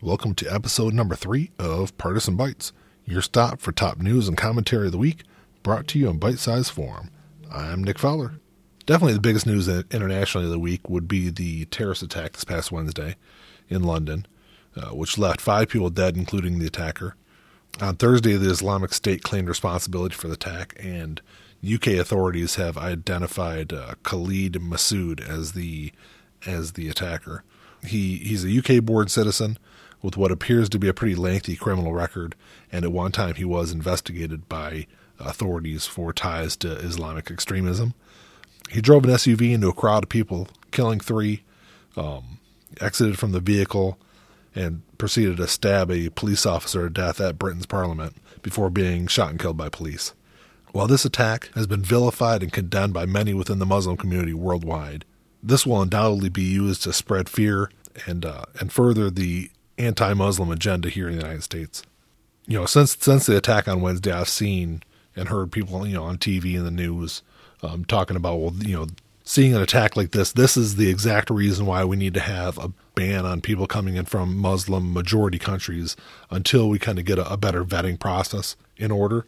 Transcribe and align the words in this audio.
Welcome 0.00 0.36
to 0.36 0.46
episode 0.46 0.94
number 0.94 1.16
three 1.16 1.50
of 1.58 1.98
Partisan 1.98 2.36
Bites, 2.36 2.72
your 3.04 3.20
stop 3.20 3.60
for 3.60 3.72
top 3.72 3.98
news 3.98 4.28
and 4.28 4.36
commentary 4.36 4.86
of 4.86 4.92
the 4.92 4.98
week, 4.98 5.24
brought 5.64 5.88
to 5.88 5.98
you 5.98 6.08
in 6.08 6.18
bite 6.18 6.38
sized 6.38 6.70
form. 6.70 7.10
I'm 7.52 7.82
Nick 7.82 7.98
Fowler. 7.98 8.34
Definitely 8.86 9.14
the 9.14 9.20
biggest 9.20 9.44
news 9.44 9.66
internationally 9.66 10.44
of 10.46 10.52
the 10.52 10.58
week 10.60 10.88
would 10.88 11.08
be 11.08 11.30
the 11.30 11.64
terrorist 11.64 12.04
attack 12.04 12.34
this 12.34 12.44
past 12.44 12.70
Wednesday 12.70 13.16
in 13.68 13.82
London, 13.82 14.24
uh, 14.76 14.90
which 14.90 15.18
left 15.18 15.40
five 15.40 15.68
people 15.68 15.90
dead, 15.90 16.16
including 16.16 16.60
the 16.60 16.68
attacker. 16.68 17.16
On 17.80 17.96
Thursday, 17.96 18.36
the 18.36 18.50
Islamic 18.52 18.94
State 18.94 19.24
claimed 19.24 19.48
responsibility 19.48 20.14
for 20.14 20.28
the 20.28 20.34
attack, 20.34 20.76
and 20.78 21.20
UK 21.68 21.88
authorities 21.94 22.54
have 22.54 22.78
identified 22.78 23.72
uh, 23.72 23.94
Khalid 24.04 24.52
Masood 24.60 25.20
as 25.28 25.54
the 25.54 25.90
as 26.46 26.74
the 26.74 26.88
attacker. 26.88 27.42
He 27.82 28.18
he's 28.18 28.44
a 28.44 28.58
UK 28.58 28.84
born 28.84 29.08
citizen 29.08 29.58
with 30.02 30.16
what 30.16 30.30
appears 30.30 30.68
to 30.68 30.78
be 30.78 30.88
a 30.88 30.94
pretty 30.94 31.14
lengthy 31.14 31.56
criminal 31.56 31.92
record, 31.92 32.34
and 32.70 32.84
at 32.84 32.92
one 32.92 33.12
time 33.12 33.34
he 33.34 33.44
was 33.44 33.72
investigated 33.72 34.48
by 34.48 34.86
authorities 35.18 35.86
for 35.86 36.12
ties 36.12 36.56
to 36.56 36.70
Islamic 36.72 37.30
extremism. 37.30 37.94
He 38.70 38.80
drove 38.80 39.04
an 39.04 39.10
SUV 39.10 39.52
into 39.52 39.68
a 39.68 39.74
crowd 39.74 40.04
of 40.04 40.08
people, 40.08 40.48
killing 40.70 41.00
three, 41.00 41.42
um, 41.96 42.38
exited 42.80 43.18
from 43.18 43.32
the 43.32 43.40
vehicle, 43.40 43.98
and 44.54 44.82
proceeded 44.98 45.36
to 45.38 45.46
stab 45.46 45.90
a 45.90 46.10
police 46.10 46.46
officer 46.46 46.84
to 46.84 46.90
death 46.90 47.20
at 47.20 47.38
Britain's 47.38 47.66
parliament 47.66 48.16
before 48.42 48.70
being 48.70 49.06
shot 49.06 49.30
and 49.30 49.40
killed 49.40 49.56
by 49.56 49.68
police. 49.68 50.12
While 50.72 50.86
this 50.86 51.04
attack 51.04 51.50
has 51.54 51.66
been 51.66 51.82
vilified 51.82 52.42
and 52.42 52.52
condemned 52.52 52.92
by 52.92 53.06
many 53.06 53.32
within 53.34 53.58
the 53.58 53.66
Muslim 53.66 53.96
community 53.96 54.34
worldwide, 54.34 55.04
this 55.42 55.64
will 55.64 55.80
undoubtedly 55.80 56.28
be 56.28 56.42
used 56.42 56.82
to 56.82 56.92
spread 56.92 57.28
fear 57.28 57.70
and 58.06 58.24
uh, 58.24 58.44
and 58.60 58.72
further 58.72 59.10
the 59.10 59.50
anti-Muslim 59.78 60.50
agenda 60.50 60.88
here 60.88 61.08
in 61.08 61.16
the 61.16 61.22
United 61.22 61.42
States. 61.42 61.82
You 62.46 62.58
know, 62.58 62.66
since 62.66 62.96
since 62.98 63.26
the 63.26 63.36
attack 63.36 63.68
on 63.68 63.80
Wednesday, 63.80 64.12
I've 64.12 64.28
seen 64.28 64.82
and 65.14 65.28
heard 65.28 65.52
people, 65.52 65.86
you 65.86 65.94
know, 65.94 66.04
on 66.04 66.18
TV 66.18 66.56
and 66.56 66.66
the 66.66 66.70
news 66.70 67.22
um, 67.62 67.84
talking 67.84 68.16
about, 68.16 68.38
well, 68.38 68.54
you 68.54 68.76
know, 68.76 68.86
seeing 69.24 69.54
an 69.54 69.60
attack 69.60 69.96
like 69.96 70.12
this, 70.12 70.32
this 70.32 70.56
is 70.56 70.76
the 70.76 70.88
exact 70.88 71.28
reason 71.28 71.66
why 71.66 71.84
we 71.84 71.96
need 71.96 72.14
to 72.14 72.20
have 72.20 72.56
a 72.58 72.72
ban 72.94 73.26
on 73.26 73.40
people 73.40 73.66
coming 73.66 73.96
in 73.96 74.04
from 74.04 74.36
Muslim 74.36 74.92
majority 74.92 75.38
countries 75.38 75.96
until 76.30 76.68
we 76.68 76.78
kind 76.78 76.98
of 76.98 77.04
get 77.04 77.18
a, 77.18 77.30
a 77.30 77.36
better 77.36 77.64
vetting 77.64 77.98
process 77.98 78.56
in 78.76 78.90
order. 78.90 79.26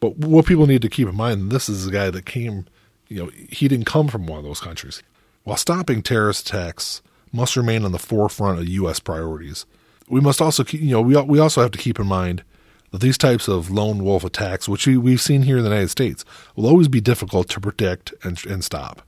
But 0.00 0.16
what 0.16 0.46
people 0.46 0.66
need 0.66 0.82
to 0.82 0.88
keep 0.88 1.06
in 1.06 1.14
mind, 1.14 1.52
this 1.52 1.68
is 1.68 1.86
a 1.86 1.90
guy 1.90 2.10
that 2.10 2.24
came, 2.24 2.66
you 3.08 3.22
know, 3.22 3.30
he 3.50 3.68
didn't 3.68 3.86
come 3.86 4.08
from 4.08 4.26
one 4.26 4.38
of 4.38 4.44
those 4.44 4.60
countries. 4.60 5.02
While 5.44 5.56
stopping 5.56 6.02
terrorist 6.02 6.48
attacks 6.48 7.02
must 7.32 7.56
remain 7.56 7.84
on 7.84 7.92
the 7.92 7.98
forefront 7.98 8.58
of 8.58 8.68
U.S. 8.68 9.00
priorities, 9.00 9.66
we 10.08 10.20
must 10.20 10.40
also, 10.40 10.64
keep, 10.64 10.80
you 10.80 10.90
know, 10.90 11.00
we 11.00 11.16
we 11.22 11.38
also 11.38 11.62
have 11.62 11.70
to 11.72 11.78
keep 11.78 11.98
in 11.98 12.06
mind 12.06 12.42
that 12.90 13.00
these 13.00 13.18
types 13.18 13.48
of 13.48 13.70
lone 13.70 14.04
wolf 14.04 14.24
attacks, 14.24 14.68
which 14.68 14.86
we, 14.86 14.96
we've 14.96 15.20
seen 15.20 15.42
here 15.42 15.58
in 15.58 15.64
the 15.64 15.70
United 15.70 15.88
States, 15.88 16.24
will 16.54 16.66
always 16.66 16.88
be 16.88 17.00
difficult 17.00 17.48
to 17.48 17.60
predict 17.60 18.12
and, 18.22 18.44
and 18.46 18.64
stop. 18.64 19.02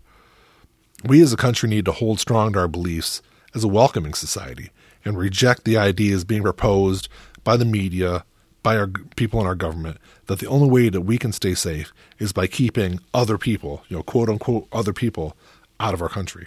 We 1.05 1.23
as 1.23 1.33
a 1.33 1.37
country 1.37 1.69
need 1.69 1.85
to 1.85 1.93
hold 1.93 2.19
strong 2.19 2.55
to 2.55 2.61
our 2.61 2.69
beliefs 2.69 3.21
as 3.55 3.63
a 3.63 3.69
welcoming 3.69 4.15
society 4.15 4.71
and 5.05 5.19
reject 5.19 5.65
the 5.65 5.77
ideas 5.77 6.25
being 6.25 6.43
proposed 6.43 7.09
by 7.45 7.59
the 7.59 7.67
media, 7.67 8.25
by 8.63 8.77
our 8.77 8.89
people 9.17 9.39
in 9.41 9.47
our 9.47 9.55
government, 9.55 9.99
that 10.27 10.39
the 10.39 10.47
only 10.47 10.71
way 10.71 10.89
that 10.89 11.03
we 11.03 11.19
can 11.19 11.33
stay 11.33 11.55
safe 11.55 11.93
is 12.19 12.33
by 12.33 12.47
keeping 12.47 13.01
other 13.13 13.37
people, 13.37 13.85
you 13.89 13.97
know, 13.99 14.03
quote 14.03 14.31
unquote, 14.31 14.67
other 14.73 14.95
people 14.95 15.37
out 15.79 15.93
of 15.93 16.01
our 16.01 16.09
country. 16.09 16.47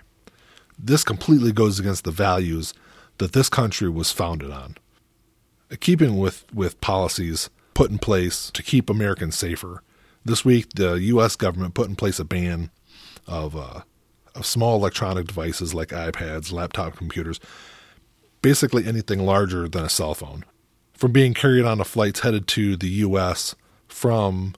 This 0.80 1.04
completely 1.04 1.52
goes 1.52 1.80
against 1.80 2.04
the 2.04 2.12
values 2.12 2.74
that 3.18 3.34
this 3.34 3.50
country 3.50 3.90
was 3.90 4.12
founded 4.12 4.52
on 4.52 4.76
keeping 5.76 6.18
with, 6.18 6.46
with 6.54 6.80
policies 6.80 7.50
put 7.74 7.92
in 7.92 7.98
place 7.98 8.50
to 8.52 8.64
keep 8.64 8.90
Americans 8.90 9.38
safer, 9.38 9.84
this 10.24 10.46
week 10.46 10.70
the 10.76 10.94
U.S. 10.94 11.36
government 11.36 11.74
put 11.74 11.90
in 11.90 11.96
place 11.96 12.20
a 12.20 12.26
ban 12.26 12.70
of, 13.28 13.56
uh, 13.56 13.82
of 14.34 14.46
small 14.46 14.78
electronic 14.78 15.28
devices 15.28 15.74
like 15.74 15.90
iPads, 15.90 16.52
laptop 16.52 16.96
computers, 16.96 17.40
basically 18.42 18.86
anything 18.86 19.20
larger 19.20 19.68
than 19.68 19.84
a 19.84 19.90
cell 19.90 20.14
phone, 20.14 20.46
from 20.94 21.12
being 21.12 21.34
carried 21.34 21.66
on 21.66 21.78
the 21.78 21.86
flights 21.86 22.22
headed 22.22 22.48
to 22.48 22.76
the 22.76 22.90
U.S. 22.90 23.56
from, 23.88 24.56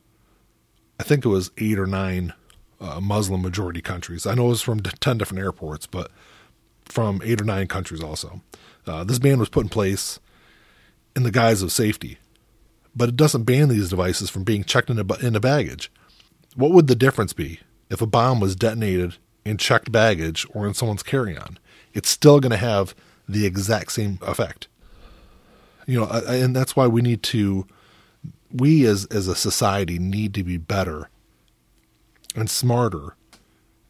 I 0.99 1.03
think 1.03 1.25
it 1.25 1.29
was 1.29 1.51
eight 1.57 1.79
or 1.79 1.87
nine 1.87 2.33
uh, 2.79 3.01
Muslim 3.01 3.41
majority 3.41 3.81
countries. 3.81 4.25
I 4.25 4.35
know 4.35 4.45
it 4.45 4.49
was 4.49 4.61
from 4.61 4.79
10 4.79 5.17
different 5.17 5.43
airports, 5.43 5.85
but 5.87 6.11
from 6.89 7.21
eight 7.23 7.39
or 7.41 7.45
nine 7.45 7.67
countries 7.67 8.03
also. 8.03 8.41
Uh, 8.85 9.03
this 9.03 9.19
ban 9.19 9.39
was 9.39 9.49
put 9.49 9.63
in 9.63 9.69
place 9.69 10.19
in 11.15 11.23
the 11.23 11.31
guise 11.31 11.61
of 11.61 11.71
safety, 11.71 12.17
but 12.95 13.09
it 13.09 13.15
doesn't 13.15 13.43
ban 13.43 13.69
these 13.69 13.89
devices 13.89 14.29
from 14.29 14.43
being 14.43 14.63
checked 14.63 14.89
into, 14.89 15.05
into 15.25 15.39
baggage. 15.39 15.91
What 16.55 16.71
would 16.71 16.87
the 16.87 16.95
difference 16.95 17.33
be 17.33 17.59
if 17.89 18.01
a 18.01 18.07
bomb 18.07 18.39
was 18.39 18.55
detonated 18.55 19.15
in 19.45 19.57
checked 19.57 19.91
baggage 19.91 20.45
or 20.53 20.67
in 20.67 20.73
someone's 20.73 21.03
carry 21.03 21.37
on? 21.37 21.57
It's 21.93 22.09
still 22.09 22.39
going 22.39 22.51
to 22.51 22.57
have 22.57 22.95
the 23.27 23.45
exact 23.45 23.91
same 23.91 24.19
effect. 24.21 24.67
You 25.85 26.01
know, 26.01 26.05
and 26.05 26.55
that's 26.55 26.75
why 26.75 26.87
we 26.87 27.01
need 27.01 27.23
to, 27.23 27.67
we 28.51 28.85
as, 28.85 29.05
as 29.05 29.27
a 29.27 29.35
society 29.35 29.99
need 29.99 30.33
to 30.35 30.43
be 30.43 30.57
better 30.57 31.09
and 32.35 32.49
smarter 32.49 33.15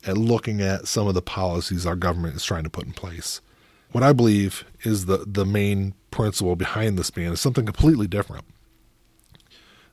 at 0.06 0.18
looking 0.18 0.62
at 0.62 0.88
some 0.88 1.08
of 1.08 1.14
the 1.14 1.22
policies 1.22 1.86
our 1.86 1.96
government 1.96 2.36
is 2.36 2.46
trying 2.46 2.64
to 2.64 2.70
put 2.70 2.86
in 2.86 2.94
place. 2.94 3.42
What 3.92 4.04
I 4.04 4.14
believe 4.14 4.66
is 4.84 5.06
the, 5.06 5.26
the 5.26 5.46
main 5.46 5.94
principle 6.12 6.56
behind 6.56 6.98
this 6.98 7.10
ban 7.10 7.34
is 7.34 7.42
something 7.42 7.66
completely 7.66 8.08
different. 8.08 8.46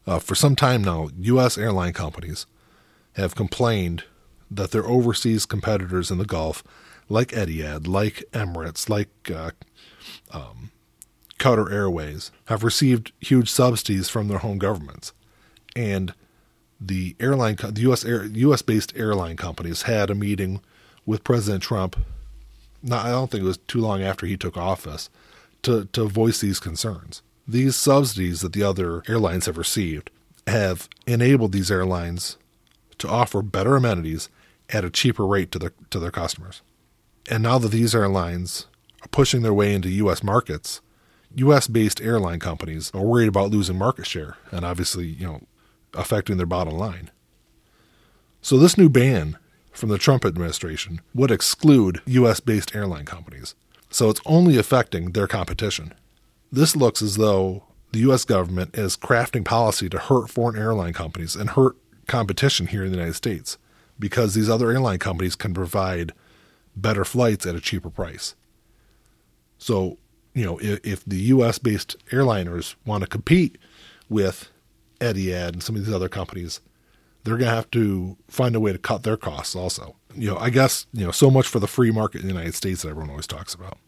Uh, 0.06 0.18
for 0.18 0.34
some 0.34 0.54
time 0.54 0.84
now, 0.84 1.08
U.S. 1.18 1.58
airline 1.58 1.92
companies 1.92 2.46
have 3.14 3.34
complained 3.34 4.04
that 4.50 4.70
their 4.70 4.86
overseas 4.86 5.46
competitors 5.46 6.10
in 6.10 6.18
the 6.18 6.24
Gulf, 6.24 6.62
like 7.08 7.28
Etihad, 7.28 7.88
like 7.88 8.24
Emirates, 8.32 8.88
like 8.88 9.08
uh, 9.34 9.50
um, 10.30 10.70
Qatar 11.38 11.72
Airways, 11.72 12.30
have 12.46 12.62
received 12.62 13.12
huge 13.20 13.50
subsidies 13.50 14.08
from 14.08 14.28
their 14.28 14.38
home 14.38 14.58
governments, 14.58 15.12
and 15.74 16.14
the 16.80 17.16
airline, 17.20 17.56
the 17.56 17.82
U.S. 17.82 18.04
Air, 18.04 18.24
U.S. 18.24 18.62
based 18.62 18.92
airline 18.96 19.36
companies 19.36 19.82
had 19.82 20.10
a 20.10 20.14
meeting 20.14 20.60
with 21.04 21.24
President 21.24 21.62
Trump. 21.62 21.96
Not, 22.82 23.06
I 23.06 23.10
don't 23.10 23.30
think 23.30 23.42
it 23.42 23.46
was 23.46 23.58
too 23.58 23.80
long 23.80 24.02
after 24.02 24.26
he 24.26 24.36
took 24.36 24.56
office, 24.56 25.08
to, 25.62 25.86
to 25.86 26.04
voice 26.04 26.40
these 26.40 26.60
concerns. 26.60 27.22
These 27.48 27.76
subsidies 27.76 28.40
that 28.40 28.52
the 28.52 28.62
other 28.62 29.02
airlines 29.08 29.46
have 29.46 29.58
received 29.58 30.10
have 30.46 30.88
enabled 31.06 31.52
these 31.52 31.70
airlines 31.70 32.36
to 32.98 33.08
offer 33.08 33.42
better 33.42 33.76
amenities 33.76 34.28
at 34.70 34.84
a 34.84 34.90
cheaper 34.90 35.26
rate 35.26 35.50
to 35.52 35.58
their 35.58 35.72
to 35.90 35.98
their 35.98 36.10
customers. 36.10 36.62
And 37.28 37.42
now 37.42 37.58
that 37.58 37.72
these 37.72 37.94
airlines 37.94 38.66
are 39.02 39.08
pushing 39.08 39.42
their 39.42 39.54
way 39.54 39.74
into 39.74 39.88
US 39.88 40.22
markets, 40.22 40.80
US 41.34 41.66
based 41.66 42.00
airline 42.00 42.40
companies 42.40 42.90
are 42.94 43.04
worried 43.04 43.28
about 43.28 43.50
losing 43.50 43.78
market 43.78 44.06
share 44.06 44.36
and 44.50 44.64
obviously, 44.64 45.06
you 45.06 45.26
know, 45.26 45.42
affecting 45.96 46.36
their 46.36 46.46
bottom 46.46 46.74
line. 46.74 47.10
So 48.40 48.58
this 48.58 48.78
new 48.78 48.88
ban 48.88 49.38
from 49.72 49.88
the 49.88 49.98
Trump 49.98 50.24
administration 50.24 51.00
would 51.14 51.30
exclude 51.30 52.00
US 52.06 52.40
based 52.40 52.74
airline 52.74 53.04
companies 53.04 53.54
so 53.90 54.10
it's 54.10 54.20
only 54.26 54.58
affecting 54.58 55.12
their 55.12 55.26
competition. 55.26 55.94
This 56.50 56.76
looks 56.76 57.02
as 57.02 57.16
though 57.16 57.64
the 57.92 58.00
U.S. 58.00 58.24
government 58.24 58.76
is 58.76 58.96
crafting 58.96 59.44
policy 59.44 59.88
to 59.88 59.98
hurt 59.98 60.28
foreign 60.28 60.58
airline 60.58 60.92
companies 60.92 61.36
and 61.36 61.50
hurt 61.50 61.76
competition 62.06 62.66
here 62.66 62.84
in 62.84 62.90
the 62.90 62.98
United 62.98 63.14
States 63.14 63.58
because 63.98 64.34
these 64.34 64.50
other 64.50 64.70
airline 64.70 64.98
companies 64.98 65.34
can 65.34 65.54
provide 65.54 66.12
better 66.76 67.04
flights 67.04 67.46
at 67.46 67.54
a 67.54 67.60
cheaper 67.60 67.90
price. 67.90 68.34
So, 69.58 69.96
you 70.34 70.44
know, 70.44 70.58
if, 70.58 70.84
if 70.84 71.04
the 71.04 71.16
U.S. 71.16 71.58
based 71.58 71.96
airliners 72.10 72.74
want 72.84 73.02
to 73.02 73.08
compete 73.08 73.56
with 74.08 74.50
Etihad 75.00 75.48
and 75.48 75.62
some 75.62 75.76
of 75.76 75.84
these 75.84 75.94
other 75.94 76.08
companies, 76.08 76.60
they're 77.24 77.36
going 77.36 77.48
to 77.48 77.54
have 77.54 77.70
to 77.72 78.16
find 78.28 78.54
a 78.54 78.60
way 78.60 78.72
to 78.72 78.78
cut 78.78 79.02
their 79.02 79.16
costs 79.16 79.56
also. 79.56 79.96
You 80.14 80.30
know, 80.30 80.38
I 80.38 80.50
guess, 80.50 80.86
you 80.92 81.04
know, 81.04 81.10
so 81.10 81.30
much 81.30 81.46
for 81.46 81.58
the 81.58 81.66
free 81.66 81.90
market 81.90 82.20
in 82.20 82.28
the 82.28 82.32
United 82.32 82.54
States 82.54 82.82
that 82.82 82.88
everyone 82.88 83.10
always 83.10 83.26
talks 83.26 83.52
about. 83.54 83.78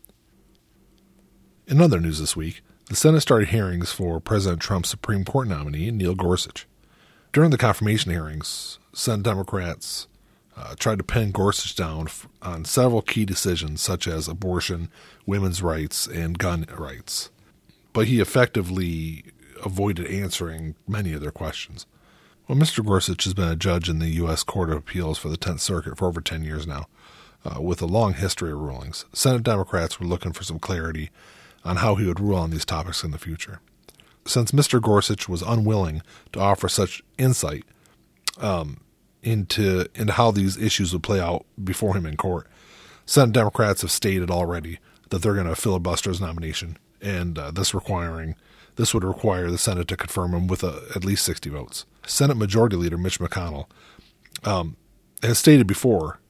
In 1.67 1.81
other 1.81 2.01
news 2.01 2.19
this 2.19 2.35
week, 2.37 2.63
the 2.87 2.97
Senate 2.97 3.21
started 3.21 3.49
hearings 3.49 3.93
for 3.93 4.21
President 4.21 4.63
Trump's 4.63 4.89
Supreme 4.89 5.25
Court 5.25 5.47
nominee, 5.47 5.91
Neil 5.91 6.15
Gorsuch. 6.15 6.67
During 7.33 7.51
the 7.51 7.59
confirmation 7.59 8.11
hearings, 8.11 8.79
Senate 8.95 9.23
Democrats 9.23 10.09
uh, 10.57 10.75
tried 10.79 10.99
to 10.99 11.05
pin 11.05 11.31
Gorsuch 11.31 11.77
down 11.77 12.09
on 12.43 12.65
several 12.65 13.03
key 13.03 13.25
decisions 13.25 13.83
such 13.83 14.09
as 14.09 14.27
abortion, 14.27 14.91
women's 15.27 15.63
rights, 15.63 16.07
and 16.07 16.39
gun 16.39 16.67
rights. 16.77 17.31
But 17.93 18.07
he 18.07 18.21
effectively 18.21 19.27
avoided 19.65 20.07
answering 20.07 20.75
many 20.87 21.13
of 21.13 21.21
their 21.21 21.31
questions. 21.31 21.87
Well, 22.47 22.57
Mr. 22.57 22.85
Gorsuch 22.85 23.25
has 23.25 23.35
been 23.35 23.49
a 23.49 23.57
judge 23.57 23.89
in 23.89 23.99
the 23.99 24.09
U.S. 24.09 24.43
Court 24.43 24.71
of 24.71 24.79
Appeals 24.79 25.19
for 25.19 25.29
the 25.29 25.37
Tenth 25.37 25.61
Circuit 25.61 25.99
for 25.99 26.09
over 26.09 26.21
10 26.21 26.45
years 26.45 26.67
now, 26.67 26.87
uh, 27.45 27.61
with 27.61 27.83
a 27.83 27.87
long 27.87 28.15
history 28.15 28.51
of 28.51 28.59
rulings. 28.59 29.05
Senate 29.13 29.43
Democrats 29.43 30.01
were 30.01 30.07
looking 30.07 30.33
for 30.33 30.45
some 30.45 30.59
clarity 30.59 31.11
on 31.65 31.77
how 31.77 31.97
he 31.97 32.07
would 32.07 32.21
rule 32.21 32.39
on 32.39 32.51
these 32.51 32.65
topics 32.65 33.05
in 33.05 33.11
the 33.11 33.19
future. 33.19 33.61
Since 34.25 34.53
Mr. 34.53 34.81
Gorsuch 34.81 35.29
was 35.29 35.43
unwilling 35.43 36.03
to 36.33 36.41
offer 36.41 36.69
such 36.69 37.03
insight 37.19 37.65
um, 38.39 38.81
into 39.23 39.87
into 39.95 40.13
how 40.13 40.31
these 40.31 40.57
issues 40.57 40.93
would 40.93 41.03
play 41.03 41.21
out 41.21 41.45
before 41.63 41.97
him 41.97 42.07
in 42.07 42.17
court, 42.17 42.47
Senate 43.05 43.33
Democrats 43.33 43.83
have 43.83 43.91
stated 43.91 44.31
already 44.31 44.79
that 45.11 45.23
they're 45.23 45.35
going 45.35 45.47
to 45.47 45.57
filibuster 45.57 46.11
his 46.11 46.21
nomination, 46.21 46.79
and 47.01 47.39
uh, 47.39 47.51
this 47.51 47.75
requiring 47.75 48.37
this 48.79 48.95
would 48.95 49.05
require 49.05 49.51
the 49.51 49.59
Senate 49.59 49.89
to 49.89 49.97
confirm 49.97 50.33
him 50.33 50.47
with 50.47 50.63
a, 50.63 50.83
at 50.95 51.05
least 51.05 51.25
60 51.25 51.51
votes. 51.51 51.85
Senate 52.07 52.37
Majority 52.37 52.77
Leader 52.77 52.97
Mitch 52.97 53.19
McConnell 53.19 53.67
um, 54.45 54.77
has 55.23 55.39
stated 55.39 55.67
before 55.67 56.21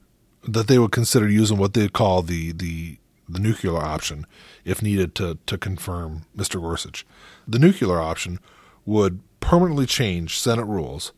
that 0.42 0.66
they 0.66 0.78
would 0.78 0.90
consider 0.90 1.28
using 1.28 1.58
what 1.58 1.74
they 1.74 1.88
call 1.88 2.22
the 2.22 2.52
the 2.52 2.96
the 3.28 3.38
nuclear 3.38 3.76
option 3.76 4.26
if 4.64 4.80
needed 4.80 5.14
to 5.14 5.36
to 5.44 5.58
confirm 5.58 6.22
Mr. 6.34 6.58
Gorsuch. 6.58 7.06
The 7.46 7.58
nuclear 7.58 8.00
option 8.00 8.40
would 8.86 9.20
permanently 9.40 9.84
change 9.84 10.40
Senate 10.40 10.64
rules 10.64 11.12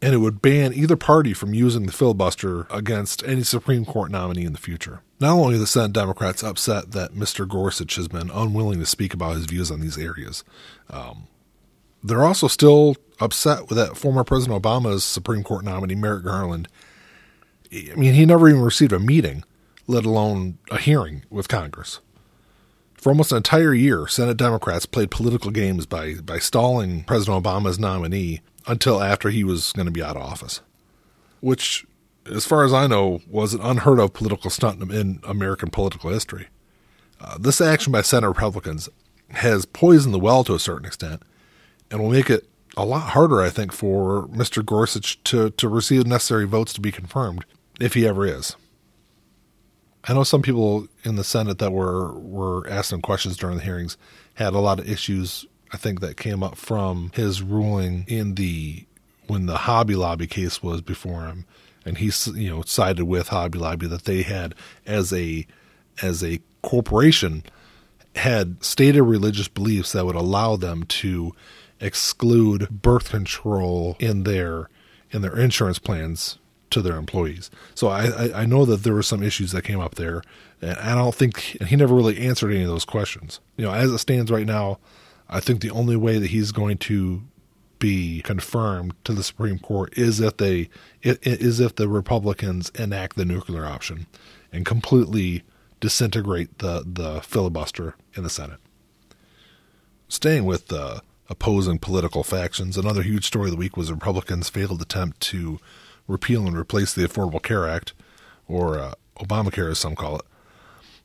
and 0.00 0.14
it 0.14 0.18
would 0.18 0.40
ban 0.40 0.72
either 0.72 0.96
party 0.96 1.34
from 1.34 1.52
using 1.52 1.84
the 1.84 1.92
filibuster 1.92 2.66
against 2.70 3.22
any 3.24 3.42
Supreme 3.42 3.84
Court 3.84 4.10
nominee 4.10 4.44
in 4.44 4.52
the 4.52 4.58
future. 4.58 5.02
Not 5.18 5.32
only 5.32 5.54
are 5.54 5.58
the 5.58 5.66
Senate 5.66 5.92
Democrats 5.92 6.42
upset 6.42 6.92
that 6.92 7.14
Mr. 7.14 7.48
Gorsuch 7.48 7.96
has 7.96 8.08
been 8.08 8.30
unwilling 8.30 8.80
to 8.80 8.86
speak 8.86 9.14
about 9.14 9.36
his 9.36 9.46
views 9.46 9.70
on 9.70 9.80
these 9.80 9.96
areas, 9.96 10.44
um, 10.90 11.26
they're 12.04 12.24
also 12.24 12.48
still 12.48 12.96
upset 13.18 13.68
with 13.68 13.78
that 13.78 13.96
former 13.96 14.24
President 14.24 14.62
Obama's 14.62 15.04
Supreme 15.04 15.42
Court 15.42 15.64
nominee, 15.64 15.94
Merrick 15.94 16.24
Garland. 16.24 16.68
I 17.72 17.94
mean, 17.96 18.14
he 18.14 18.26
never 18.26 18.48
even 18.48 18.60
received 18.60 18.92
a 18.92 18.98
meeting, 18.98 19.42
let 19.86 20.04
alone 20.04 20.58
a 20.70 20.78
hearing 20.78 21.22
with 21.30 21.48
Congress. 21.48 22.00
For 22.94 23.10
almost 23.10 23.32
an 23.32 23.38
entire 23.38 23.74
year, 23.74 24.06
Senate 24.06 24.36
Democrats 24.36 24.86
played 24.86 25.10
political 25.10 25.50
games 25.50 25.86
by, 25.86 26.14
by 26.14 26.38
stalling 26.38 27.04
President 27.04 27.42
Obama's 27.42 27.78
nominee 27.78 28.40
until 28.66 29.02
after 29.02 29.30
he 29.30 29.44
was 29.44 29.72
going 29.72 29.86
to 29.86 29.92
be 29.92 30.02
out 30.02 30.16
of 30.16 30.22
office, 30.22 30.60
which, 31.40 31.86
as 32.30 32.44
far 32.44 32.64
as 32.64 32.72
I 32.72 32.86
know, 32.86 33.20
was 33.28 33.54
an 33.54 33.60
unheard 33.60 33.98
of 33.98 34.12
political 34.12 34.50
stunt 34.50 34.82
in 34.92 35.20
American 35.24 35.70
political 35.70 36.10
history. 36.10 36.48
Uh, 37.20 37.38
this 37.38 37.60
action 37.60 37.92
by 37.92 38.02
Senate 38.02 38.28
Republicans 38.28 38.88
has 39.30 39.64
poisoned 39.64 40.14
the 40.14 40.18
well 40.18 40.44
to 40.44 40.54
a 40.54 40.58
certain 40.58 40.86
extent 40.86 41.22
and 41.90 42.00
will 42.00 42.10
make 42.10 42.30
it 42.30 42.48
a 42.76 42.84
lot 42.84 43.10
harder, 43.10 43.40
I 43.40 43.50
think, 43.50 43.72
for 43.72 44.28
Mr. 44.28 44.64
Gorsuch 44.64 45.22
to, 45.24 45.50
to 45.50 45.68
receive 45.68 46.04
the 46.04 46.10
necessary 46.10 46.44
votes 46.44 46.72
to 46.74 46.80
be 46.80 46.92
confirmed, 46.92 47.44
if 47.80 47.94
he 47.94 48.06
ever 48.06 48.26
is. 48.26 48.54
I 50.04 50.12
know 50.12 50.24
some 50.24 50.42
people 50.42 50.86
in 51.02 51.16
the 51.16 51.24
Senate 51.24 51.58
that 51.58 51.72
were, 51.72 52.12
were 52.18 52.68
asking 52.68 53.02
questions 53.02 53.36
during 53.36 53.56
the 53.56 53.64
hearings 53.64 53.96
had 54.34 54.54
a 54.54 54.58
lot 54.58 54.78
of 54.78 54.88
issues 54.88 55.46
I 55.72 55.78
think 55.78 56.00
that 56.00 56.16
came 56.16 56.42
up 56.42 56.56
from 56.56 57.10
his 57.14 57.42
ruling 57.42 58.04
in 58.06 58.34
the 58.34 58.86
when 59.26 59.46
the 59.46 59.58
Hobby 59.58 59.94
Lobby 59.94 60.26
case 60.26 60.62
was 60.62 60.80
before 60.80 61.26
him, 61.26 61.46
and 61.84 61.98
he 61.98 62.10
you 62.34 62.50
know 62.50 62.62
sided 62.62 63.04
with 63.04 63.28
Hobby 63.28 63.58
Lobby 63.58 63.86
that 63.86 64.04
they 64.04 64.22
had 64.22 64.54
as 64.86 65.12
a 65.12 65.46
as 66.02 66.22
a 66.22 66.40
corporation 66.62 67.44
had 68.16 68.62
stated 68.64 69.02
religious 69.02 69.48
beliefs 69.48 69.92
that 69.92 70.06
would 70.06 70.16
allow 70.16 70.56
them 70.56 70.84
to 70.84 71.34
exclude 71.80 72.68
birth 72.70 73.10
control 73.10 73.96
in 73.98 74.22
their 74.22 74.68
in 75.10 75.22
their 75.22 75.38
insurance 75.38 75.78
plans 75.78 76.38
to 76.70 76.82
their 76.82 76.96
employees. 76.96 77.50
So 77.74 77.88
I, 77.88 78.06
I, 78.06 78.42
I 78.42 78.46
know 78.46 78.64
that 78.64 78.82
there 78.82 78.94
were 78.94 79.02
some 79.02 79.22
issues 79.22 79.52
that 79.52 79.62
came 79.62 79.80
up 79.80 79.94
there, 79.94 80.22
and 80.60 80.76
I 80.78 80.94
don't 80.94 81.14
think 81.14 81.38
he 81.38 81.76
never 81.76 81.94
really 81.94 82.18
answered 82.18 82.50
any 82.50 82.62
of 82.62 82.68
those 82.68 82.84
questions. 82.84 83.40
You 83.56 83.66
know, 83.66 83.72
as 83.72 83.92
it 83.92 83.98
stands 83.98 84.30
right 84.30 84.46
now, 84.46 84.78
I 85.28 85.40
think 85.40 85.60
the 85.60 85.70
only 85.70 85.96
way 85.96 86.18
that 86.18 86.30
he's 86.30 86.52
going 86.52 86.78
to 86.78 87.22
be 87.86 88.20
confirmed 88.22 88.92
to 89.04 89.12
the 89.12 89.22
Supreme 89.22 89.60
Court 89.60 89.96
is 89.96 90.18
if 90.18 90.38
they 90.38 90.68
is 91.02 91.60
if 91.60 91.76
the 91.76 91.88
Republicans 91.88 92.68
enact 92.70 93.14
the 93.14 93.24
nuclear 93.24 93.64
option 93.64 94.08
and 94.52 94.66
completely 94.66 95.44
disintegrate 95.78 96.58
the 96.58 96.82
the 96.84 97.20
filibuster 97.20 97.94
in 98.16 98.24
the 98.24 98.30
Senate. 98.30 98.58
Staying 100.08 100.46
with 100.46 100.66
the 100.66 101.00
opposing 101.30 101.78
political 101.78 102.24
factions, 102.24 102.76
another 102.76 103.02
huge 103.02 103.24
story 103.24 103.50
of 103.50 103.52
the 103.52 103.56
week 103.56 103.76
was 103.76 103.92
Republicans' 103.92 104.48
failed 104.48 104.82
attempt 104.82 105.20
to 105.20 105.60
repeal 106.08 106.44
and 106.44 106.58
replace 106.58 106.92
the 106.92 107.06
Affordable 107.06 107.40
Care 107.42 107.68
Act, 107.68 107.92
or 108.48 108.80
uh, 108.80 108.94
Obamacare 109.18 109.70
as 109.70 109.78
some 109.78 109.94
call 109.94 110.16
it. 110.16 110.24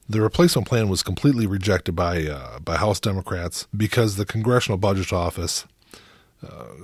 The 0.10 0.20
replacement 0.20 0.68
plan 0.68 0.90
was 0.90 1.04
completely 1.04 1.46
rejected 1.46 1.96
by 1.96 2.26
uh, 2.26 2.58
by 2.58 2.78
House 2.78 3.00
Democrats 3.00 3.68
because 3.78 4.16
the 4.16 4.26
Congressional 4.26 4.80
Budget 4.80 5.14
Office 5.14 5.68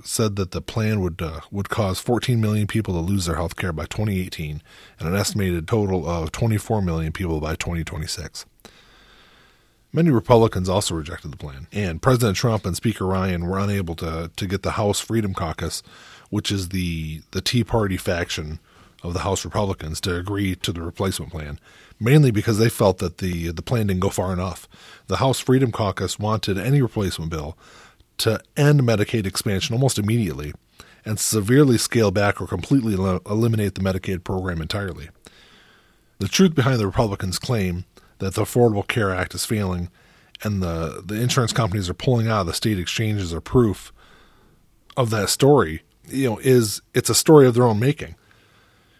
said 0.03 0.35
that 0.35 0.51
the 0.51 0.61
plan 0.61 1.01
would 1.01 1.21
uh, 1.21 1.41
would 1.51 1.69
cause 1.69 1.99
14 1.99 2.39
million 2.39 2.67
people 2.67 2.93
to 2.93 2.99
lose 2.99 3.25
their 3.25 3.35
health 3.35 3.55
care 3.55 3.73
by 3.73 3.85
2018 3.85 4.61
and 4.99 5.07
an 5.07 5.15
estimated 5.15 5.67
total 5.67 6.07
of 6.07 6.31
24 6.31 6.81
million 6.81 7.11
people 7.11 7.39
by 7.39 7.55
2026. 7.55 8.45
Many 9.93 10.11
Republicans 10.11 10.69
also 10.69 10.95
rejected 10.95 11.31
the 11.31 11.37
plan, 11.37 11.67
and 11.71 12.01
President 12.01 12.37
Trump 12.37 12.65
and 12.65 12.75
Speaker 12.75 13.05
Ryan 13.05 13.45
were 13.45 13.57
unable 13.57 13.95
to 13.95 14.29
to 14.35 14.47
get 14.47 14.61
the 14.61 14.71
House 14.71 14.99
Freedom 14.99 15.33
Caucus, 15.33 15.81
which 16.29 16.51
is 16.51 16.69
the 16.69 17.21
the 17.31 17.41
Tea 17.41 17.63
Party 17.63 17.97
faction 17.97 18.59
of 19.03 19.13
the 19.13 19.19
House 19.19 19.43
Republicans, 19.45 20.01
to 20.01 20.15
agree 20.15 20.55
to 20.55 20.71
the 20.71 20.81
replacement 20.81 21.31
plan 21.31 21.59
mainly 21.99 22.31
because 22.31 22.59
they 22.59 22.69
felt 22.69 22.99
that 22.99 23.17
the 23.17 23.49
the 23.51 23.61
plan 23.61 23.87
didn't 23.87 24.01
go 24.01 24.09
far 24.09 24.33
enough. 24.33 24.67
The 25.07 25.17
House 25.17 25.39
Freedom 25.39 25.71
Caucus 25.71 26.19
wanted 26.19 26.57
any 26.57 26.81
replacement 26.81 27.31
bill 27.31 27.57
to 28.17 28.41
end 28.55 28.81
Medicaid 28.81 29.25
expansion 29.25 29.73
almost 29.73 29.99
immediately 29.99 30.53
and 31.05 31.19
severely 31.19 31.77
scale 31.77 32.11
back 32.11 32.41
or 32.41 32.47
completely 32.47 32.93
eliminate 32.93 33.75
the 33.75 33.81
Medicaid 33.81 34.23
program 34.23 34.61
entirely. 34.61 35.09
The 36.19 36.27
truth 36.27 36.55
behind 36.55 36.79
the 36.79 36.87
Republicans' 36.87 37.39
claim 37.39 37.85
that 38.19 38.33
the 38.33 38.41
Affordable 38.41 38.87
Care 38.87 39.13
Act 39.13 39.35
is 39.35 39.45
failing 39.45 39.89
and 40.43 40.61
the, 40.61 41.01
the 41.05 41.15
insurance 41.15 41.53
companies 41.53 41.89
are 41.89 41.93
pulling 41.93 42.27
out 42.27 42.41
of 42.41 42.47
the 42.47 42.53
state 42.53 42.79
exchanges 42.79 43.33
are 43.33 43.41
proof 43.41 43.91
of 44.95 45.09
that 45.11 45.29
story, 45.29 45.83
you 46.07 46.29
know, 46.29 46.37
is 46.39 46.81
it's 46.93 47.09
a 47.09 47.15
story 47.15 47.47
of 47.47 47.53
their 47.53 47.63
own 47.63 47.79
making 47.79 48.15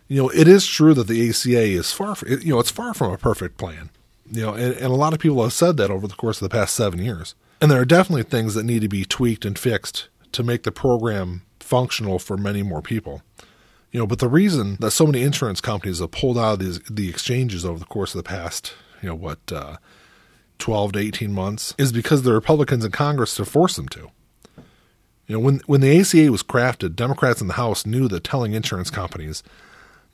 you 0.07 0.21
know, 0.21 0.29
it 0.29 0.47
is 0.47 0.65
true 0.65 0.93
that 0.93 1.07
the 1.07 1.29
ACA 1.29 1.62
is 1.62 1.91
far, 1.91 2.15
from, 2.15 2.29
you 2.41 2.53
know, 2.53 2.59
it's 2.59 2.71
far 2.71 2.93
from 2.93 3.12
a 3.12 3.17
perfect 3.17 3.57
plan. 3.57 3.89
You 4.31 4.41
know, 4.41 4.53
and, 4.53 4.74
and 4.75 4.86
a 4.86 4.95
lot 4.95 5.13
of 5.13 5.19
people 5.19 5.41
have 5.43 5.53
said 5.53 5.77
that 5.77 5.91
over 5.91 6.07
the 6.07 6.15
course 6.15 6.41
of 6.41 6.50
the 6.50 6.55
past 6.55 6.75
seven 6.75 7.03
years. 7.03 7.36
And 7.59 7.71
there 7.71 7.81
are 7.81 7.85
definitely 7.85 8.23
things 8.23 8.53
that 8.53 8.63
need 8.63 8.81
to 8.81 8.87
be 8.87 9.05
tweaked 9.05 9.45
and 9.45 9.57
fixed 9.57 10.09
to 10.33 10.43
make 10.43 10.63
the 10.63 10.71
program 10.71 11.43
functional 11.59 12.19
for 12.19 12.37
many 12.37 12.63
more 12.63 12.81
people. 12.81 13.21
You 13.91 13.99
know, 13.99 14.07
but 14.07 14.19
the 14.19 14.27
reason 14.27 14.77
that 14.79 14.91
so 14.91 15.05
many 15.05 15.23
insurance 15.23 15.61
companies 15.61 15.99
have 15.99 16.11
pulled 16.11 16.37
out 16.37 16.53
of 16.53 16.59
these, 16.59 16.79
the 16.89 17.09
exchanges 17.09 17.65
over 17.65 17.79
the 17.79 17.85
course 17.85 18.13
of 18.13 18.19
the 18.19 18.27
past, 18.27 18.73
you 19.01 19.09
know, 19.09 19.15
what, 19.15 19.39
uh, 19.51 19.77
12 20.59 20.93
to 20.93 20.99
18 20.99 21.33
months 21.33 21.73
is 21.77 21.91
because 21.91 22.23
the 22.23 22.33
Republicans 22.33 22.83
in 22.83 22.91
Congress 22.91 23.37
have 23.37 23.47
forced 23.47 23.75
them 23.75 23.87
to. 23.89 24.09
You 25.27 25.35
know, 25.35 25.39
when 25.39 25.61
when 25.65 25.81
the 25.81 25.99
ACA 25.99 26.31
was 26.31 26.41
crafted, 26.41 26.95
Democrats 26.95 27.41
in 27.41 27.47
the 27.47 27.55
House 27.55 27.85
knew 27.85 28.07
that 28.07 28.23
telling 28.23 28.53
insurance 28.53 28.89
companies 28.89 29.43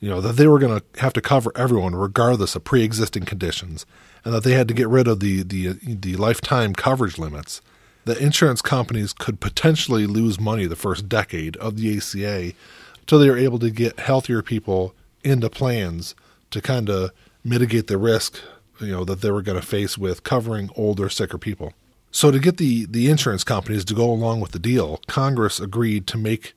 you 0.04 0.10
know, 0.10 0.20
that 0.20 0.36
they 0.36 0.46
were 0.46 0.58
going 0.58 0.78
to 0.78 1.00
have 1.00 1.14
to 1.14 1.22
cover 1.22 1.50
everyone 1.56 1.94
regardless 1.94 2.54
of 2.54 2.62
pre-existing 2.62 3.24
conditions, 3.24 3.86
and 4.22 4.34
that 4.34 4.44
they 4.44 4.52
had 4.52 4.68
to 4.68 4.74
get 4.74 4.86
rid 4.86 5.08
of 5.08 5.20
the 5.20 5.42
the 5.42 5.78
the 5.82 6.14
lifetime 6.16 6.74
coverage 6.74 7.16
limits. 7.16 7.62
That 8.04 8.18
insurance 8.18 8.60
companies 8.60 9.14
could 9.14 9.40
potentially 9.40 10.06
lose 10.06 10.38
money 10.38 10.66
the 10.66 10.76
first 10.76 11.08
decade 11.08 11.56
of 11.56 11.78
the 11.78 11.96
ACA 11.96 12.52
until 13.00 13.18
they 13.18 13.30
were 13.30 13.38
able 13.38 13.58
to 13.60 13.70
get 13.70 13.98
healthier 13.98 14.42
people 14.42 14.94
into 15.22 15.48
plans 15.48 16.14
to 16.50 16.60
kind 16.60 16.90
of 16.90 17.10
mitigate 17.42 17.86
the 17.86 17.96
risk, 17.96 18.38
you 18.80 18.92
know, 18.92 19.06
that 19.06 19.22
they 19.22 19.30
were 19.30 19.40
going 19.40 19.58
to 19.58 19.66
face 19.66 19.96
with 19.96 20.22
covering 20.22 20.68
older, 20.76 21.08
sicker 21.08 21.38
people. 21.38 21.72
So 22.10 22.30
to 22.30 22.38
get 22.38 22.58
the 22.58 22.84
the 22.84 23.08
insurance 23.08 23.42
companies 23.42 23.86
to 23.86 23.94
go 23.94 24.10
along 24.10 24.40
with 24.40 24.52
the 24.52 24.58
deal, 24.58 25.00
Congress 25.06 25.60
agreed 25.60 26.06
to 26.08 26.18
make 26.18 26.52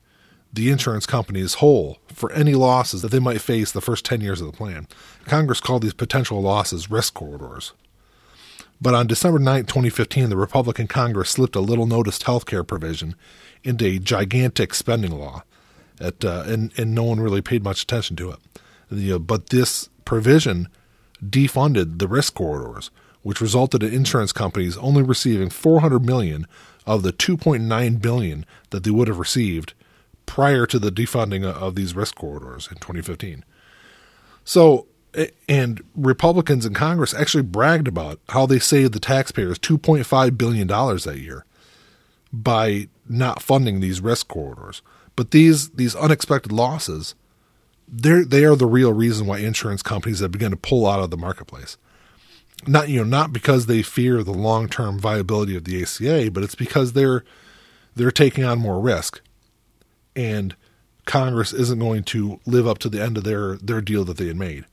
the 0.52 0.70
insurance 0.70 1.06
companies 1.06 1.54
whole 1.54 1.98
for 2.08 2.32
any 2.32 2.54
losses 2.54 3.02
that 3.02 3.10
they 3.10 3.18
might 3.18 3.40
face 3.40 3.70
the 3.70 3.80
first 3.80 4.04
10 4.04 4.20
years 4.20 4.40
of 4.40 4.46
the 4.46 4.56
plan. 4.56 4.88
Congress 5.26 5.60
called 5.60 5.82
these 5.82 5.94
potential 5.94 6.40
losses 6.40 6.90
risk 6.90 7.14
corridors. 7.14 7.72
But 8.80 8.94
on 8.94 9.06
December 9.06 9.38
9, 9.38 9.64
2015, 9.64 10.28
the 10.28 10.36
Republican 10.36 10.86
Congress 10.86 11.30
slipped 11.30 11.56
a 11.56 11.60
little 11.60 11.86
noticed 11.86 12.22
health 12.22 12.46
care 12.46 12.64
provision 12.64 13.14
into 13.64 13.84
a 13.84 13.98
gigantic 13.98 14.72
spending 14.72 15.12
law, 15.12 15.42
at, 16.00 16.24
uh, 16.24 16.44
and, 16.46 16.72
and 16.78 16.94
no 16.94 17.02
one 17.02 17.20
really 17.20 17.42
paid 17.42 17.64
much 17.64 17.82
attention 17.82 18.16
to 18.16 18.30
it. 18.30 18.38
The, 18.90 19.14
uh, 19.14 19.18
but 19.18 19.50
this 19.50 19.88
provision 20.04 20.68
defunded 21.22 21.98
the 21.98 22.06
risk 22.06 22.34
corridors, 22.34 22.90
which 23.22 23.40
resulted 23.40 23.82
in 23.82 23.92
insurance 23.92 24.32
companies 24.32 24.76
only 24.78 25.02
receiving 25.02 25.50
400 25.50 26.04
million 26.04 26.46
of 26.86 27.02
the 27.02 27.12
2.9 27.12 28.00
billion 28.00 28.46
that 28.70 28.84
they 28.84 28.90
would 28.90 29.08
have 29.08 29.18
received 29.18 29.74
prior 30.28 30.66
to 30.66 30.78
the 30.78 30.92
defunding 30.92 31.42
of 31.42 31.74
these 31.74 31.96
risk 31.96 32.14
corridors 32.14 32.68
in 32.70 32.76
2015. 32.76 33.44
So 34.44 34.86
And 35.48 35.82
Republicans 35.96 36.66
in 36.66 36.74
Congress 36.74 37.14
actually 37.14 37.42
bragged 37.42 37.88
about 37.88 38.20
how 38.28 38.46
they 38.46 38.58
saved 38.58 38.92
the 38.92 39.00
taxpayers 39.00 39.58
$2.5 39.58 40.38
billion 40.38 40.68
that 40.68 41.18
year 41.18 41.44
by 42.32 42.88
not 43.08 43.42
funding 43.42 43.80
these 43.80 44.02
risk 44.02 44.28
corridors. 44.28 44.82
But 45.16 45.30
these 45.32 45.70
these 45.70 45.96
unexpected 45.96 46.52
losses, 46.52 47.14
they're 47.88 48.24
they 48.24 48.44
are 48.44 48.54
the 48.54 48.66
real 48.66 48.92
reason 48.92 49.26
why 49.26 49.38
insurance 49.38 49.82
companies 49.82 50.20
have 50.20 50.30
begun 50.30 50.52
to 50.52 50.56
pull 50.56 50.86
out 50.86 51.00
of 51.00 51.10
the 51.10 51.16
marketplace. 51.16 51.76
Not 52.66 52.88
you 52.88 52.98
know 52.98 53.18
not 53.18 53.32
because 53.32 53.66
they 53.66 53.82
fear 53.82 54.22
the 54.22 54.32
long 54.32 54.68
term 54.68 54.98
viability 55.00 55.56
of 55.56 55.64
the 55.64 55.82
ACA, 55.82 56.30
but 56.30 56.44
it's 56.44 56.54
because 56.54 56.92
they're 56.92 57.24
they're 57.96 58.12
taking 58.12 58.44
on 58.44 58.60
more 58.60 58.78
risk, 58.78 59.20
and 60.18 60.56
Congress 61.04 61.52
isn't 61.52 61.78
going 61.78 62.02
to 62.02 62.40
live 62.44 62.66
up 62.66 62.78
to 62.78 62.88
the 62.88 63.00
end 63.00 63.16
of 63.16 63.24
their 63.24 63.56
their 63.56 63.80
deal 63.80 64.04
that 64.04 64.16
they 64.16 64.26
had 64.26 64.36
made. 64.36 64.64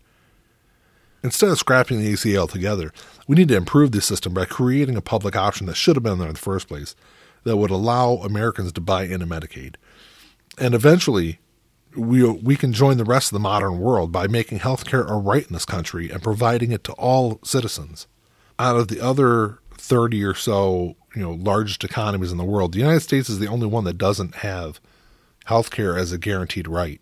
Instead 1.23 1.49
of 1.49 1.59
scrapping 1.59 1.99
the 1.99 2.11
ACA 2.11 2.35
altogether, 2.35 2.91
we 3.27 3.35
need 3.35 3.47
to 3.47 3.55
improve 3.55 3.91
the 3.91 4.01
system 4.01 4.33
by 4.33 4.45
creating 4.45 4.97
a 4.97 5.01
public 5.01 5.35
option 5.35 5.67
that 5.67 5.75
should 5.75 5.95
have 5.95 6.03
been 6.03 6.17
there 6.17 6.27
in 6.27 6.33
the 6.33 6.39
first 6.39 6.67
place 6.67 6.95
that 7.43 7.57
would 7.57 7.71
allow 7.71 8.15
Americans 8.15 8.71
to 8.73 8.81
buy 8.81 9.03
into 9.03 9.25
Medicaid. 9.25 9.75
And 10.57 10.73
eventually, 10.73 11.39
we 11.95 12.27
we 12.27 12.55
can 12.55 12.73
join 12.73 12.97
the 12.97 13.05
rest 13.05 13.31
of 13.31 13.35
the 13.35 13.39
modern 13.39 13.79
world 13.79 14.11
by 14.11 14.27
making 14.27 14.59
healthcare 14.59 15.09
a 15.09 15.13
right 15.13 15.45
in 15.45 15.53
this 15.53 15.65
country 15.65 16.09
and 16.09 16.23
providing 16.23 16.71
it 16.71 16.83
to 16.85 16.93
all 16.93 17.39
citizens. 17.43 18.07
Out 18.57 18.77
of 18.77 18.87
the 18.87 18.99
other 18.99 19.59
30 19.77 20.23
or 20.23 20.33
so, 20.33 20.95
you 21.15 21.21
know, 21.21 21.31
largest 21.31 21.83
economies 21.83 22.31
in 22.31 22.37
the 22.39 22.43
world, 22.43 22.71
the 22.71 22.79
United 22.79 23.01
States 23.01 23.29
is 23.29 23.37
the 23.37 23.47
only 23.47 23.67
one 23.67 23.83
that 23.83 23.97
doesn't 23.97 24.35
have 24.37 24.79
healthcare 25.47 25.99
as 25.99 26.11
a 26.11 26.17
guaranteed 26.17 26.67
right. 26.67 26.99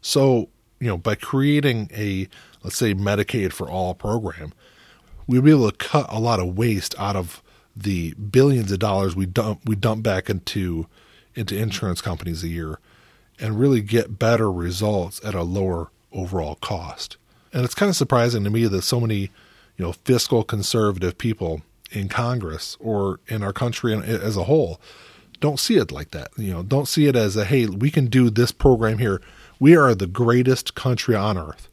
So, 0.00 0.48
you 0.80 0.88
know, 0.88 0.96
by 0.98 1.14
creating 1.14 1.90
a 1.94 2.28
let's 2.62 2.76
say 2.76 2.94
Medicaid 2.94 3.52
for 3.52 3.70
all 3.70 3.94
program, 3.94 4.52
we'd 5.26 5.44
be 5.44 5.50
able 5.50 5.70
to 5.70 5.76
cut 5.76 6.06
a 6.08 6.18
lot 6.18 6.40
of 6.40 6.56
waste 6.56 6.94
out 6.98 7.16
of 7.16 7.42
the 7.76 8.14
billions 8.14 8.72
of 8.72 8.78
dollars 8.78 9.14
we 9.14 9.26
dump 9.26 9.60
we 9.66 9.76
dump 9.76 10.02
back 10.02 10.30
into 10.30 10.86
into 11.34 11.56
insurance 11.56 12.00
companies 12.00 12.42
a 12.42 12.48
year 12.48 12.78
and 13.38 13.60
really 13.60 13.82
get 13.82 14.18
better 14.18 14.50
results 14.50 15.20
at 15.24 15.34
a 15.34 15.42
lower 15.42 15.90
overall 16.12 16.54
cost. 16.56 17.18
And 17.52 17.64
it's 17.64 17.74
kind 17.74 17.90
of 17.90 17.96
surprising 17.96 18.44
to 18.44 18.50
me 18.50 18.66
that 18.66 18.82
so 18.82 19.00
many, 19.00 19.30
you 19.76 19.84
know, 19.84 19.92
fiscal 19.92 20.42
conservative 20.42 21.18
people 21.18 21.62
in 21.92 22.08
Congress 22.08 22.76
or 22.80 23.20
in 23.28 23.42
our 23.42 23.52
country 23.52 23.94
eh, 23.94 24.00
as 24.00 24.36
a 24.36 24.44
whole 24.44 24.80
don't 25.40 25.60
see 25.60 25.76
it 25.76 25.92
like 25.92 26.10
that. 26.10 26.30
You 26.36 26.52
know, 26.52 26.62
don't 26.62 26.88
see 26.88 27.06
it 27.06 27.16
as 27.16 27.36
a 27.36 27.44
hey, 27.44 27.66
we 27.66 27.90
can 27.90 28.06
do 28.06 28.30
this 28.30 28.52
program 28.52 28.98
here. 28.98 29.20
We 29.58 29.76
are 29.76 29.94
the 29.94 30.06
greatest 30.06 30.74
country 30.74 31.14
on 31.14 31.38
earth. 31.38 31.68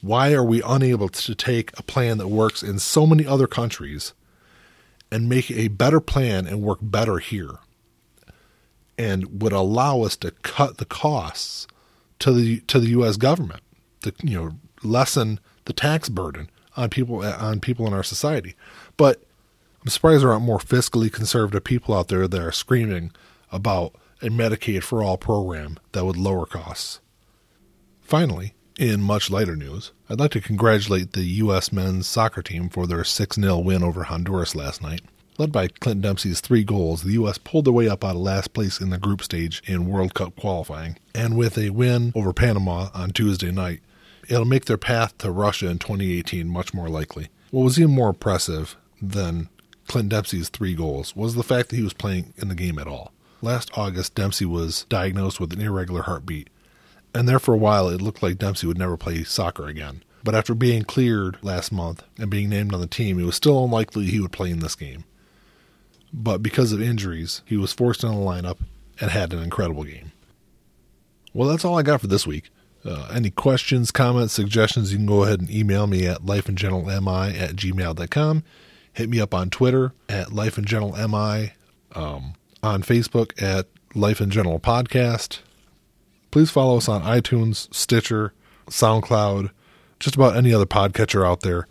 Why 0.00 0.32
are 0.32 0.44
we 0.44 0.62
unable 0.62 1.08
to 1.08 1.34
take 1.34 1.76
a 1.78 1.82
plan 1.82 2.18
that 2.18 2.28
works 2.28 2.62
in 2.62 2.78
so 2.78 3.06
many 3.06 3.26
other 3.26 3.46
countries 3.46 4.12
and 5.10 5.28
make 5.28 5.50
a 5.50 5.68
better 5.68 6.00
plan 6.00 6.46
and 6.46 6.62
work 6.62 6.78
better 6.82 7.18
here 7.18 7.58
and 8.98 9.42
would 9.42 9.52
allow 9.52 10.02
us 10.02 10.16
to 10.16 10.30
cut 10.30 10.78
the 10.78 10.84
costs 10.84 11.66
to 12.18 12.32
the 12.32 12.60
to 12.60 12.78
the 12.78 12.88
US 12.88 13.16
government 13.16 13.62
to 14.02 14.12
you 14.22 14.36
know 14.36 14.52
lessen 14.82 15.40
the 15.64 15.72
tax 15.72 16.08
burden 16.08 16.50
on 16.76 16.90
people 16.90 17.24
on 17.24 17.60
people 17.60 17.86
in 17.86 17.92
our 17.92 18.02
society 18.02 18.54
but 18.96 19.22
I'm 19.86 19.90
surprised 19.90 20.24
there 20.24 20.32
aren't 20.32 20.44
more 20.44 20.58
fiscally 20.58 21.12
conservative 21.12 21.62
people 21.62 21.94
out 21.94 22.08
there 22.08 22.26
that 22.26 22.40
are 22.40 22.50
screaming 22.50 23.12
about 23.52 23.94
a 24.20 24.26
Medicaid 24.26 24.82
for 24.82 25.00
all 25.00 25.16
program 25.16 25.78
that 25.92 26.04
would 26.04 26.16
lower 26.16 26.44
costs. 26.44 26.98
Finally, 28.00 28.54
in 28.80 29.00
much 29.00 29.30
lighter 29.30 29.54
news, 29.54 29.92
I'd 30.10 30.18
like 30.18 30.32
to 30.32 30.40
congratulate 30.40 31.12
the 31.12 31.22
U.S. 31.22 31.70
men's 31.70 32.08
soccer 32.08 32.42
team 32.42 32.68
for 32.68 32.88
their 32.88 33.04
6 33.04 33.36
0 33.36 33.58
win 33.58 33.84
over 33.84 34.02
Honduras 34.02 34.56
last 34.56 34.82
night. 34.82 35.02
Led 35.38 35.52
by 35.52 35.68
Clint 35.68 36.02
Dempsey's 36.02 36.40
three 36.40 36.64
goals, 36.64 37.04
the 37.04 37.12
U.S. 37.12 37.38
pulled 37.38 37.66
their 37.66 37.72
way 37.72 37.88
up 37.88 38.02
out 38.02 38.16
of 38.16 38.22
last 38.22 38.54
place 38.54 38.80
in 38.80 38.90
the 38.90 38.98
group 38.98 39.22
stage 39.22 39.62
in 39.66 39.86
World 39.86 40.14
Cup 40.14 40.34
qualifying. 40.34 40.98
And 41.14 41.36
with 41.36 41.56
a 41.56 41.70
win 41.70 42.10
over 42.16 42.32
Panama 42.32 42.88
on 42.92 43.10
Tuesday 43.10 43.52
night, 43.52 43.82
it'll 44.28 44.46
make 44.46 44.64
their 44.64 44.78
path 44.78 45.16
to 45.18 45.30
Russia 45.30 45.68
in 45.68 45.78
2018 45.78 46.48
much 46.48 46.74
more 46.74 46.88
likely. 46.88 47.28
What 47.52 47.62
was 47.62 47.78
even 47.78 47.94
more 47.94 48.08
impressive 48.08 48.74
than 49.00 49.48
Clint 49.86 50.08
Dempsey's 50.08 50.48
three 50.48 50.74
goals 50.74 51.14
was 51.14 51.34
the 51.34 51.42
fact 51.42 51.68
that 51.70 51.76
he 51.76 51.82
was 51.82 51.92
playing 51.92 52.34
in 52.36 52.48
the 52.48 52.54
game 52.54 52.78
at 52.78 52.88
all. 52.88 53.12
Last 53.42 53.70
August, 53.76 54.14
Dempsey 54.14 54.44
was 54.46 54.84
diagnosed 54.88 55.40
with 55.40 55.52
an 55.52 55.60
irregular 55.60 56.02
heartbeat 56.02 56.48
and 57.16 57.26
there 57.26 57.38
for 57.38 57.54
a 57.54 57.58
while 57.58 57.88
it 57.88 58.02
looked 58.02 58.22
like 58.22 58.38
Dempsey 58.38 58.66
would 58.66 58.78
never 58.78 58.96
play 58.96 59.24
soccer 59.24 59.66
again. 59.66 60.02
But 60.22 60.34
after 60.34 60.54
being 60.54 60.82
cleared 60.82 61.38
last 61.42 61.72
month 61.72 62.02
and 62.18 62.30
being 62.30 62.50
named 62.50 62.74
on 62.74 62.80
the 62.80 62.86
team, 62.86 63.18
it 63.18 63.24
was 63.24 63.36
still 63.36 63.64
unlikely 63.64 64.06
he 64.06 64.20
would 64.20 64.32
play 64.32 64.50
in 64.50 64.58
this 64.58 64.74
game. 64.74 65.04
But 66.12 66.42
because 66.42 66.72
of 66.72 66.82
injuries, 66.82 67.42
he 67.46 67.56
was 67.56 67.72
forced 67.72 68.04
in 68.04 68.10
the 68.10 68.16
lineup 68.16 68.58
and 69.00 69.10
had 69.10 69.32
an 69.32 69.42
incredible 69.42 69.84
game. 69.84 70.12
Well, 71.32 71.48
that's 71.48 71.64
all 71.64 71.78
I 71.78 71.82
got 71.82 72.00
for 72.00 72.06
this 72.06 72.26
week. 72.26 72.50
Uh, 72.84 73.08
any 73.12 73.30
questions, 73.30 73.90
comments, 73.90 74.32
suggestions, 74.34 74.92
you 74.92 74.98
can 74.98 75.06
go 75.06 75.24
ahead 75.24 75.40
and 75.40 75.50
email 75.50 75.86
me 75.86 76.06
at 76.06 76.22
lifeingeneralmi 76.22 77.38
at 77.38 77.56
gmail.com. 77.56 78.44
Hit 78.96 79.10
me 79.10 79.20
up 79.20 79.34
on 79.34 79.50
Twitter 79.50 79.92
at 80.08 80.28
lifeingeneralmi, 80.28 81.52
um, 81.92 82.32
on 82.62 82.82
Facebook 82.82 83.30
at 83.40 83.66
Life 83.94 84.22
in 84.22 84.30
General 84.30 84.58
Podcast, 84.58 85.40
please 86.30 86.50
follow 86.50 86.78
us 86.78 86.88
on 86.88 87.02
iTunes, 87.02 87.72
Stitcher, 87.74 88.32
SoundCloud, 88.68 89.50
just 90.00 90.14
about 90.14 90.34
any 90.34 90.52
other 90.52 90.66
podcatcher 90.66 91.26
out 91.26 91.40
there. 91.40 91.66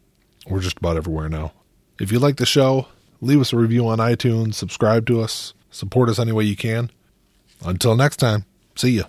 We're 0.48 0.60
just 0.60 0.78
about 0.78 0.98
everywhere 0.98 1.28
now. 1.28 1.54
If 2.00 2.12
you 2.12 2.20
like 2.20 2.38
the 2.38 2.46
show, 2.46 2.88
leave 3.22 3.42
us 3.42 3.54
a 3.54 3.58
review 3.58 3.88
on 3.88 3.98
iTunes, 3.98 4.54
subscribe 4.54 5.08
to 5.08 5.22
us, 5.22 5.54
support 5.72 6.10
us 6.10 6.20
any 6.20 6.32
way 6.32 6.44
you 6.44 6.56
can. 6.56 6.92
Until 7.64 7.96
next 7.96 8.18
time, 8.18 8.46
see 8.76 8.98
ya. 8.98 9.04